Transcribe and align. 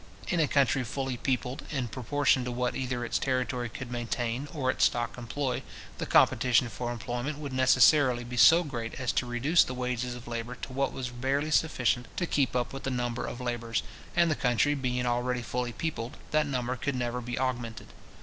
In 0.29 0.39
a 0.39 0.47
country 0.47 0.83
fully 0.83 1.15
peopled 1.15 1.61
in 1.69 1.87
proportion 1.87 2.43
to 2.45 2.51
what 2.51 2.75
either 2.75 3.05
its 3.05 3.19
territory 3.19 3.69
could 3.69 3.91
maintain, 3.91 4.47
or 4.51 4.71
its 4.71 4.85
stock 4.85 5.15
employ, 5.15 5.61
the 5.99 6.07
competition 6.07 6.69
for 6.69 6.91
employment 6.91 7.37
would 7.37 7.53
necessarily 7.53 8.23
be 8.23 8.35
so 8.35 8.63
great 8.63 8.95
as 8.95 9.11
to 9.11 9.27
reduce 9.27 9.63
the 9.63 9.75
wages 9.75 10.15
of 10.15 10.27
labour 10.27 10.55
to 10.55 10.73
what 10.73 10.91
was 10.91 11.09
barely 11.11 11.51
sufficient 11.51 12.07
to 12.17 12.25
keep 12.25 12.55
up 12.55 12.71
the 12.81 12.89
number 12.89 13.27
of 13.27 13.39
labourers, 13.39 13.83
and 14.15 14.31
the 14.31 14.35
country 14.35 14.73
being 14.73 15.05
already 15.05 15.43
fully 15.43 15.71
peopled, 15.71 16.17
that 16.31 16.47
number 16.47 16.75
could 16.75 16.95
never 16.95 17.21
be 17.21 17.37
augmented. 17.37 17.89